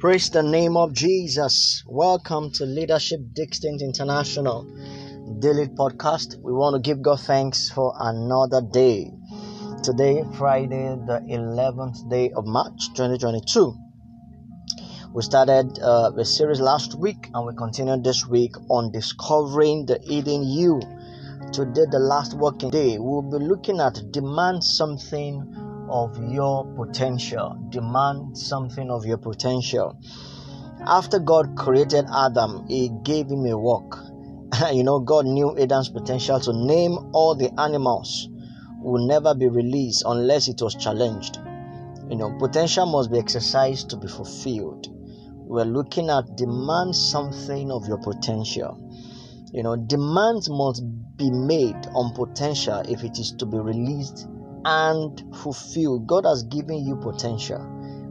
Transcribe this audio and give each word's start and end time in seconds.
Praise 0.00 0.30
the 0.30 0.42
name 0.42 0.78
of 0.78 0.94
Jesus. 0.94 1.84
Welcome 1.86 2.52
to 2.52 2.64
Leadership 2.64 3.20
Distinct 3.34 3.82
International 3.82 4.64
Daily 5.40 5.66
Podcast. 5.66 6.40
We 6.42 6.54
want 6.54 6.72
to 6.72 6.80
give 6.80 7.02
God 7.02 7.20
thanks 7.20 7.68
for 7.68 7.92
another 8.00 8.62
day. 8.62 9.12
Today, 9.82 10.24
Friday, 10.38 10.96
the 11.04 11.20
11th 11.28 12.08
day 12.08 12.30
of 12.34 12.46
March 12.46 12.88
2022. 12.96 13.74
We 15.12 15.22
started 15.22 15.78
uh, 15.78 16.12
the 16.12 16.24
series 16.24 16.62
last 16.62 16.98
week 16.98 17.28
and 17.34 17.46
we 17.46 17.54
continued 17.54 18.02
this 18.02 18.26
week 18.26 18.52
on 18.70 18.92
discovering 18.92 19.84
the 19.84 19.98
hidden 20.02 20.44
you. 20.44 20.80
Today, 21.52 21.84
the 21.90 21.98
last 21.98 22.32
working 22.32 22.70
day, 22.70 22.96
we'll 22.98 23.20
be 23.20 23.44
looking 23.44 23.80
at 23.80 24.00
demand 24.12 24.64
something 24.64 25.69
of 25.90 26.16
your 26.32 26.64
potential. 26.76 27.58
Demand 27.68 28.38
something 28.38 28.90
of 28.90 29.04
your 29.04 29.18
potential. 29.18 29.98
After 30.86 31.18
God 31.18 31.56
created 31.56 32.06
Adam, 32.14 32.66
He 32.68 32.90
gave 33.02 33.28
him 33.28 33.44
a 33.46 33.58
work. 33.58 33.98
you 34.72 34.84
know, 34.84 35.00
God 35.00 35.26
knew 35.26 35.58
Adam's 35.58 35.90
potential 35.90 36.40
to 36.40 36.52
name 36.52 36.96
all 37.12 37.34
the 37.34 37.50
animals 37.60 38.28
will 38.80 39.06
never 39.06 39.34
be 39.34 39.48
released 39.48 40.04
unless 40.06 40.48
it 40.48 40.62
was 40.62 40.74
challenged. 40.74 41.38
You 42.08 42.16
know, 42.16 42.36
potential 42.38 42.86
must 42.86 43.12
be 43.12 43.18
exercised 43.18 43.90
to 43.90 43.96
be 43.96 44.08
fulfilled. 44.08 44.88
We're 45.34 45.64
looking 45.64 46.10
at 46.10 46.36
demand 46.36 46.96
something 46.96 47.70
of 47.70 47.86
your 47.86 47.98
potential. 47.98 48.78
You 49.52 49.62
know, 49.62 49.76
demands 49.76 50.48
must 50.48 50.82
be 51.16 51.30
made 51.30 51.86
on 51.94 52.14
potential 52.14 52.82
if 52.88 53.04
it 53.04 53.18
is 53.18 53.32
to 53.32 53.46
be 53.46 53.58
released 53.58 54.26
and 54.64 55.22
fulfill. 55.36 55.98
God 56.00 56.24
has 56.24 56.42
given 56.44 56.84
you 56.84 56.96
potential, 56.96 57.60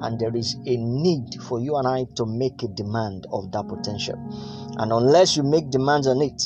and 0.00 0.18
there 0.18 0.34
is 0.36 0.54
a 0.66 0.76
need 0.76 1.42
for 1.42 1.60
you 1.60 1.76
and 1.76 1.86
I 1.86 2.06
to 2.16 2.26
make 2.26 2.62
a 2.62 2.68
demand 2.68 3.26
of 3.32 3.52
that 3.52 3.68
potential. 3.68 4.16
And 4.78 4.92
unless 4.92 5.36
you 5.36 5.42
make 5.42 5.70
demands 5.70 6.06
on 6.06 6.20
it, 6.22 6.42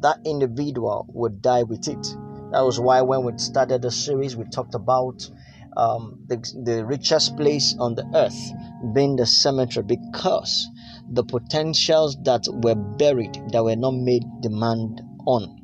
that 0.00 0.18
individual 0.24 1.06
would 1.08 1.42
die 1.42 1.62
with 1.62 1.88
it. 1.88 2.06
That 2.52 2.62
was 2.62 2.78
why 2.78 3.02
when 3.02 3.24
we 3.24 3.32
started 3.38 3.82
the 3.82 3.90
series, 3.90 4.36
we 4.36 4.44
talked 4.44 4.74
about 4.74 5.28
um, 5.76 6.24
the, 6.26 6.36
the 6.64 6.84
richest 6.84 7.36
place 7.36 7.74
on 7.78 7.94
the 7.94 8.04
earth 8.14 8.94
being 8.94 9.16
the 9.16 9.26
cemetery 9.26 9.84
because 9.84 10.68
the 11.08 11.24
potentials 11.24 12.16
that 12.24 12.44
were 12.48 12.74
buried 12.74 13.34
that 13.52 13.64
were 13.64 13.76
not 13.76 13.94
made 13.94 14.24
demand 14.42 15.00
on 15.26 15.61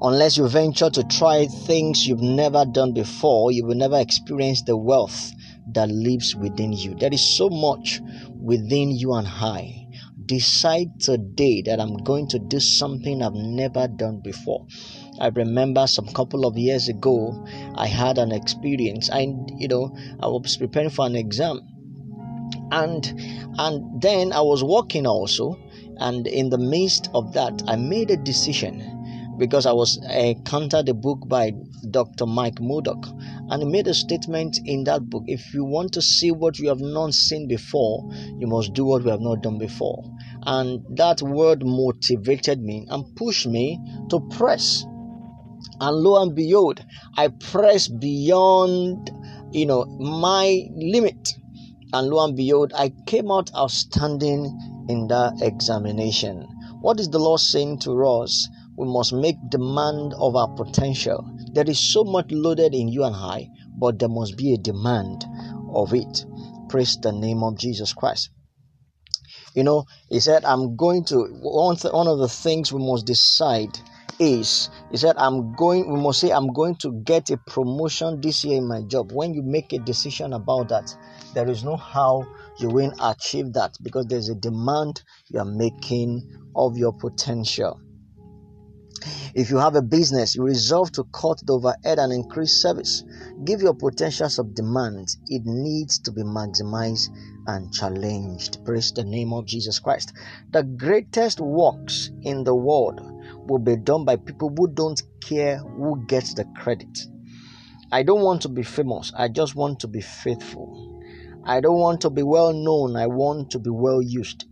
Unless 0.00 0.36
you 0.36 0.48
venture 0.48 0.90
to 0.90 1.04
try 1.04 1.46
things 1.46 2.06
you've 2.06 2.20
never 2.20 2.64
done 2.64 2.92
before, 2.92 3.52
you 3.52 3.64
will 3.64 3.74
never 3.74 3.98
experience 3.98 4.62
the 4.62 4.76
wealth 4.76 5.32
that 5.72 5.88
lives 5.88 6.34
within 6.34 6.72
you. 6.72 6.94
There 6.94 7.12
is 7.12 7.36
so 7.36 7.48
much 7.48 8.00
within 8.40 8.90
you 8.90 9.14
and 9.14 9.26
I. 9.26 9.86
Decide 10.26 11.00
today 11.00 11.62
that 11.62 11.80
I'm 11.80 11.96
going 11.98 12.28
to 12.28 12.38
do 12.38 12.58
something 12.58 13.22
I've 13.22 13.34
never 13.34 13.88
done 13.88 14.20
before. 14.22 14.66
I 15.20 15.28
remember 15.28 15.86
some 15.86 16.06
couple 16.06 16.46
of 16.46 16.56
years 16.56 16.88
ago, 16.88 17.46
I 17.74 17.86
had 17.86 18.18
an 18.18 18.32
experience. 18.32 19.10
I, 19.10 19.28
you 19.58 19.68
know, 19.68 19.96
I 20.20 20.26
was 20.26 20.56
preparing 20.56 20.90
for 20.90 21.06
an 21.06 21.14
exam, 21.14 21.60
and 22.72 23.06
and 23.58 24.00
then 24.00 24.32
I 24.32 24.40
was 24.40 24.64
working 24.64 25.06
also, 25.06 25.60
and 25.98 26.26
in 26.26 26.48
the 26.48 26.58
midst 26.58 27.10
of 27.14 27.34
that, 27.34 27.62
I 27.66 27.76
made 27.76 28.10
a 28.10 28.16
decision 28.16 28.93
because 29.38 29.66
I 29.66 29.72
was 29.72 29.98
encountered 30.10 30.88
a 30.88 30.94
book 30.94 31.28
by 31.28 31.52
Dr. 31.90 32.26
Mike 32.26 32.60
Murdock, 32.60 33.06
and 33.50 33.62
he 33.62 33.68
made 33.68 33.86
a 33.88 33.94
statement 33.94 34.58
in 34.64 34.84
that 34.84 35.08
book. 35.10 35.24
If 35.26 35.52
you 35.52 35.64
want 35.64 35.92
to 35.94 36.02
see 36.02 36.30
what 36.30 36.58
you 36.58 36.68
have 36.68 36.80
not 36.80 37.14
seen 37.14 37.48
before, 37.48 38.08
you 38.38 38.46
must 38.46 38.72
do 38.72 38.84
what 38.84 39.02
we 39.02 39.10
have 39.10 39.20
not 39.20 39.42
done 39.42 39.58
before. 39.58 40.02
And 40.46 40.80
that 40.96 41.22
word 41.22 41.62
motivated 41.64 42.60
me 42.60 42.86
and 42.88 43.04
pushed 43.16 43.46
me 43.46 43.80
to 44.10 44.20
press. 44.30 44.84
And 45.80 45.96
lo 45.96 46.22
and 46.22 46.34
behold, 46.34 46.84
I 47.16 47.28
pressed 47.28 47.98
beyond, 47.98 49.10
you 49.52 49.66
know, 49.66 49.84
my 49.84 50.68
limit. 50.76 51.30
And 51.92 52.08
lo 52.08 52.24
and 52.24 52.36
behold, 52.36 52.72
I 52.76 52.92
came 53.06 53.30
out 53.30 53.50
outstanding 53.54 54.86
in 54.88 55.08
that 55.08 55.40
examination. 55.40 56.46
What 56.80 57.00
is 57.00 57.08
the 57.08 57.18
Lord 57.18 57.40
saying 57.40 57.78
to 57.80 58.04
us? 58.04 58.48
We 58.76 58.86
must 58.86 59.12
make 59.12 59.36
demand 59.48 60.14
of 60.18 60.36
our 60.36 60.48
potential. 60.56 61.24
There 61.52 61.68
is 61.68 61.92
so 61.92 62.04
much 62.04 62.30
loaded 62.30 62.74
in 62.74 62.88
you 62.88 63.04
and 63.04 63.14
I, 63.14 63.48
but 63.78 63.98
there 63.98 64.08
must 64.08 64.36
be 64.36 64.54
a 64.54 64.58
demand 64.58 65.24
of 65.72 65.94
it. 65.94 66.24
Praise 66.68 66.96
the 67.00 67.12
name 67.12 67.42
of 67.42 67.58
Jesus 67.58 67.92
Christ. 67.92 68.30
You 69.54 69.62
know, 69.62 69.84
he 70.08 70.18
said, 70.18 70.44
I'm 70.44 70.74
going 70.76 71.04
to, 71.06 71.26
one, 71.40 71.76
th- 71.76 71.94
one 71.94 72.08
of 72.08 72.18
the 72.18 72.28
things 72.28 72.72
we 72.72 72.84
must 72.84 73.06
decide 73.06 73.78
is, 74.18 74.68
he 74.90 74.96
said, 74.96 75.16
I'm 75.16 75.54
going, 75.54 75.92
we 75.92 76.00
must 76.00 76.20
say, 76.20 76.30
I'm 76.30 76.52
going 76.52 76.76
to 76.76 77.00
get 77.04 77.30
a 77.30 77.36
promotion 77.36 78.20
this 78.20 78.44
year 78.44 78.58
in 78.58 78.66
my 78.66 78.82
job. 78.82 79.12
When 79.12 79.32
you 79.34 79.42
make 79.42 79.72
a 79.72 79.78
decision 79.78 80.32
about 80.32 80.68
that, 80.68 80.84
there 81.34 81.48
is 81.48 81.62
no 81.62 81.76
how 81.76 82.24
you 82.58 82.68
will 82.68 82.92
achieve 83.00 83.52
that 83.52 83.74
because 83.82 84.06
there's 84.06 84.28
a 84.28 84.34
demand 84.34 85.02
you 85.28 85.38
are 85.38 85.44
making 85.44 86.22
of 86.56 86.76
your 86.76 86.92
potential. 86.92 87.80
If 89.34 89.50
you 89.50 89.58
have 89.58 89.74
a 89.74 89.82
business, 89.82 90.36
you 90.36 90.44
resolve 90.44 90.92
to 90.92 91.04
cut 91.12 91.40
the 91.44 91.54
overhead 91.54 91.98
and 91.98 92.12
increase 92.12 92.62
service. 92.62 93.02
Give 93.44 93.60
your 93.60 93.74
potentials 93.74 94.38
of 94.38 94.54
demand. 94.54 95.08
It 95.26 95.42
needs 95.44 95.98
to 96.00 96.12
be 96.12 96.22
maximized 96.22 97.08
and 97.48 97.72
challenged. 97.72 98.64
Praise 98.64 98.92
the 98.92 99.02
name 99.02 99.32
of 99.32 99.46
Jesus 99.46 99.80
Christ. 99.80 100.12
The 100.52 100.62
greatest 100.62 101.40
works 101.40 102.10
in 102.22 102.44
the 102.44 102.54
world 102.54 103.00
will 103.48 103.58
be 103.58 103.76
done 103.76 104.04
by 104.04 104.16
people 104.16 104.54
who 104.56 104.68
don't 104.68 105.02
care 105.20 105.58
who 105.58 106.04
gets 106.06 106.34
the 106.34 106.44
credit. 106.56 106.96
I 107.90 108.04
don't 108.04 108.22
want 108.22 108.42
to 108.42 108.48
be 108.48 108.62
famous, 108.62 109.12
I 109.16 109.28
just 109.28 109.56
want 109.56 109.80
to 109.80 109.88
be 109.88 110.00
faithful. 110.00 111.02
I 111.44 111.60
don't 111.60 111.78
want 111.78 112.00
to 112.02 112.10
be 112.10 112.22
well 112.22 112.52
known, 112.52 112.96
I 112.96 113.08
want 113.08 113.50
to 113.50 113.58
be 113.58 113.70
well 113.70 114.00
used. 114.00 114.44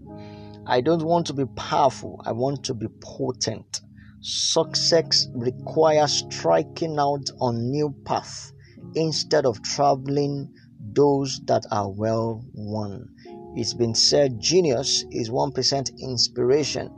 I 0.66 0.80
don't 0.80 1.02
want 1.02 1.26
to 1.28 1.34
be 1.34 1.46
powerful, 1.56 2.20
I 2.26 2.32
want 2.32 2.64
to 2.64 2.74
be 2.74 2.88
potent. 3.00 3.80
Success 4.24 5.26
requires 5.34 6.12
striking 6.12 6.96
out 6.96 7.28
on 7.40 7.72
new 7.72 7.92
paths 8.04 8.52
instead 8.94 9.44
of 9.44 9.60
traveling 9.62 10.48
those 10.92 11.40
that 11.46 11.66
are 11.72 11.90
well 11.90 12.44
worn. 12.54 13.08
It's 13.56 13.74
been 13.74 13.96
said 13.96 14.38
genius 14.38 15.04
is 15.10 15.28
1% 15.28 15.98
inspiration 15.98 16.88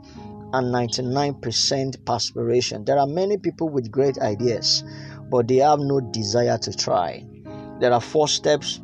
and 0.53 0.71
99% 0.71 2.05
perspiration. 2.05 2.85
There 2.85 2.99
are 2.99 3.07
many 3.07 3.37
people 3.37 3.69
with 3.69 3.89
great 3.89 4.19
ideas, 4.19 4.83
but 5.31 5.47
they 5.47 5.57
have 5.57 5.79
no 5.79 5.99
desire 5.99 6.59
to 6.59 6.77
try. 6.77 7.25
There 7.79 7.91
are 7.91 8.01
four 8.01 8.27
steps 8.27 8.81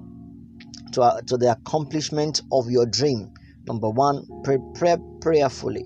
to, 0.94 1.04
uh, 1.04 1.22
to 1.28 1.38
the 1.38 1.52
accomplishment 1.52 2.42
of 2.52 2.72
your 2.72 2.88
dream. 2.88 3.34
Number 3.68 3.92
one, 3.92 4.26
prepare 4.44 4.98
prayerfully, 5.22 5.86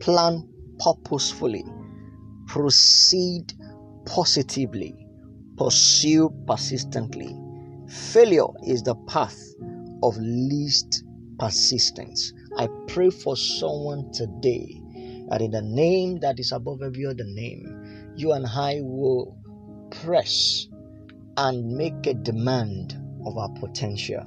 plan 0.00 0.46
purposefully, 0.78 1.64
proceed 2.48 3.52
positively, 4.06 5.06
pursue 5.56 6.30
persistently. 6.46 7.36
Failure 7.88 8.48
is 8.66 8.82
the 8.82 8.94
path 9.06 9.38
of 10.02 10.16
least 10.18 11.04
persistence. 11.38 12.32
I 12.56 12.68
pray 12.88 13.10
for 13.10 13.36
someone 13.36 14.10
today 14.12 14.80
that 15.28 15.42
in 15.42 15.50
the 15.50 15.62
name 15.62 16.20
that 16.20 16.40
is 16.40 16.52
above 16.52 16.82
every 16.82 17.06
other 17.06 17.24
name, 17.24 18.14
you 18.16 18.32
and 18.32 18.46
I 18.46 18.80
will 18.82 19.38
press 19.90 20.66
and 21.36 21.76
make 21.76 22.06
a 22.06 22.14
demand 22.14 22.94
of 23.26 23.36
our 23.36 23.50
potential 23.60 24.22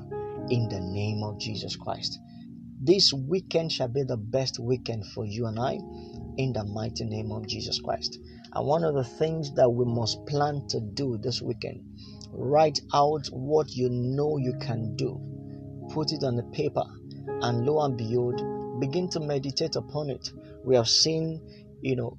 in 0.49 0.69
the 0.69 0.79
name 0.79 1.23
of 1.23 1.39
Jesus 1.39 1.75
Christ. 1.75 2.19
This 2.83 3.13
weekend 3.13 3.71
shall 3.71 3.89
be 3.89 4.03
the 4.03 4.17
best 4.17 4.59
weekend 4.59 5.05
for 5.07 5.25
you 5.25 5.47
and 5.47 5.59
I 5.59 5.79
in 6.37 6.53
the 6.53 6.63
mighty 6.63 7.05
name 7.05 7.31
of 7.31 7.47
Jesus 7.47 7.79
Christ. 7.79 8.19
And 8.53 8.67
one 8.67 8.83
of 8.83 8.95
the 8.95 9.03
things 9.03 9.53
that 9.55 9.69
we 9.69 9.85
must 9.85 10.25
plan 10.25 10.67
to 10.69 10.79
do 10.79 11.17
this 11.17 11.41
weekend, 11.41 11.83
write 12.31 12.79
out 12.93 13.27
what 13.31 13.71
you 13.71 13.89
know 13.89 14.37
you 14.37 14.53
can 14.59 14.95
do, 14.95 15.19
put 15.91 16.11
it 16.11 16.23
on 16.23 16.35
the 16.35 16.43
paper, 16.43 16.83
and 17.41 17.65
lo 17.65 17.81
and 17.83 17.97
behold, 17.97 18.41
begin 18.79 19.09
to 19.09 19.19
meditate 19.19 19.75
upon 19.75 20.09
it. 20.09 20.29
We 20.63 20.75
have 20.75 20.87
seen, 20.87 21.41
you 21.81 21.95
know, 21.95 22.17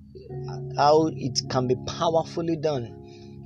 how 0.77 1.09
it 1.13 1.41
can 1.49 1.67
be 1.67 1.77
powerfully 1.87 2.57
done. 2.57 2.99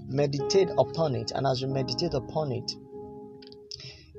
Meditate 0.09 0.71
upon 0.79 1.15
it, 1.17 1.33
and 1.35 1.47
as 1.47 1.61
you 1.61 1.67
meditate 1.67 2.15
upon 2.15 2.53
it, 2.53 2.71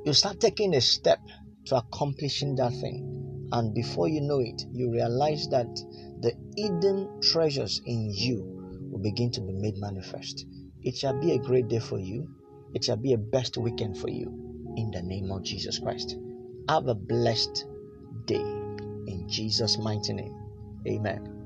you 0.05 0.13
start 0.13 0.39
taking 0.39 0.75
a 0.75 0.81
step 0.81 1.19
to 1.65 1.77
accomplishing 1.77 2.55
that 2.55 2.71
thing. 2.71 3.26
And 3.51 3.73
before 3.73 4.07
you 4.07 4.21
know 4.21 4.39
it, 4.39 4.65
you 4.73 4.91
realize 4.91 5.47
that 5.49 5.73
the 6.21 6.33
hidden 6.55 7.21
treasures 7.21 7.81
in 7.85 8.11
you 8.13 8.89
will 8.91 8.99
begin 8.99 9.31
to 9.31 9.41
be 9.41 9.53
made 9.53 9.77
manifest. 9.77 10.45
It 10.83 10.95
shall 10.95 11.19
be 11.19 11.31
a 11.31 11.39
great 11.39 11.67
day 11.67 11.79
for 11.79 11.99
you. 11.99 12.29
It 12.73 12.83
shall 12.83 12.97
be 12.97 13.13
a 13.13 13.17
best 13.17 13.57
weekend 13.57 13.97
for 13.97 14.09
you 14.09 14.73
in 14.75 14.91
the 14.91 15.01
name 15.01 15.31
of 15.31 15.43
Jesus 15.43 15.79
Christ. 15.79 16.17
Have 16.69 16.87
a 16.87 16.95
blessed 16.95 17.65
day 18.25 18.35
in 18.35 19.25
Jesus' 19.29 19.77
mighty 19.77 20.13
name. 20.13 20.35
Amen. 20.87 21.36